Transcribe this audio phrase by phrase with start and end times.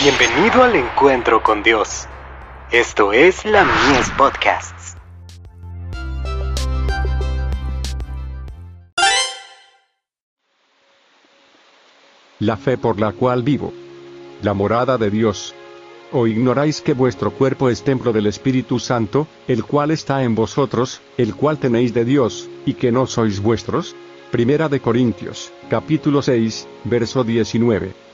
[0.00, 2.06] Bienvenido al encuentro con Dios.
[2.70, 4.96] Esto es la Mies Podcasts.
[12.38, 13.72] La fe por la cual vivo.
[14.42, 15.52] La morada de Dios.
[16.12, 21.00] ¿O ignoráis que vuestro cuerpo es templo del Espíritu Santo, el cual está en vosotros,
[21.16, 23.96] el cual tenéis de Dios, y que no sois vuestros?
[24.30, 28.07] Primera de Corintios, capítulo 6, verso 19.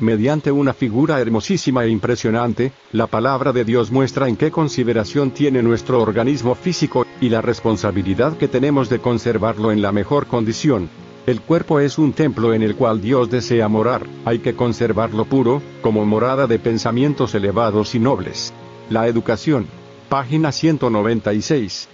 [0.00, 5.62] Mediante una figura hermosísima e impresionante, la palabra de Dios muestra en qué consideración tiene
[5.62, 10.88] nuestro organismo físico, y la responsabilidad que tenemos de conservarlo en la mejor condición.
[11.26, 15.60] El cuerpo es un templo en el cual Dios desea morar, hay que conservarlo puro,
[15.82, 18.54] como morada de pensamientos elevados y nobles.
[18.88, 19.66] La educación.
[20.08, 21.88] Página 196.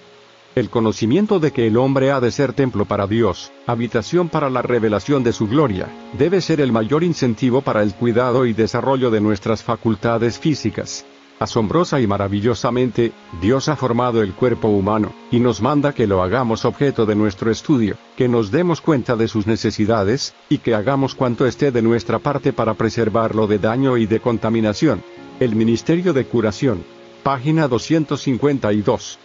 [0.56, 4.62] El conocimiento de que el hombre ha de ser templo para Dios, habitación para la
[4.62, 9.20] revelación de su gloria, debe ser el mayor incentivo para el cuidado y desarrollo de
[9.20, 11.04] nuestras facultades físicas.
[11.38, 16.64] Asombrosa y maravillosamente, Dios ha formado el cuerpo humano, y nos manda que lo hagamos
[16.64, 21.44] objeto de nuestro estudio, que nos demos cuenta de sus necesidades, y que hagamos cuanto
[21.46, 25.02] esté de nuestra parte para preservarlo de daño y de contaminación.
[25.38, 26.82] El Ministerio de Curación.
[27.22, 29.18] Página 252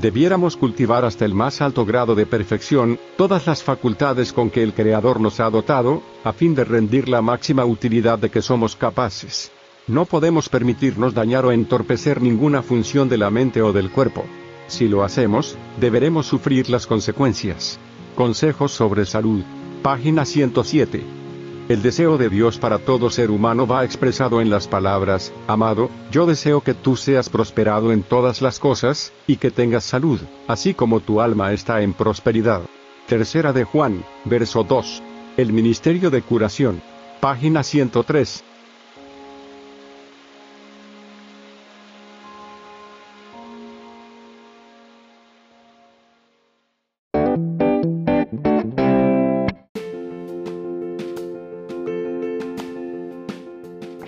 [0.00, 4.74] debiéramos cultivar hasta el más alto grado de perfección todas las facultades con que el
[4.74, 9.52] Creador nos ha dotado, a fin de rendir la máxima utilidad de que somos capaces.
[9.86, 14.24] No podemos permitirnos dañar o entorpecer ninguna función de la mente o del cuerpo.
[14.68, 17.78] Si lo hacemos, deberemos sufrir las consecuencias.
[18.14, 19.42] Consejos sobre salud.
[19.82, 21.21] Página 107.
[21.68, 26.26] El deseo de Dios para todo ser humano va expresado en las palabras, Amado, yo
[26.26, 31.00] deseo que tú seas prosperado en todas las cosas, y que tengas salud, así como
[31.00, 32.62] tu alma está en prosperidad.
[33.06, 35.02] Tercera de Juan, verso 2.
[35.36, 36.82] El Ministerio de Curación.
[37.20, 38.42] Página 103.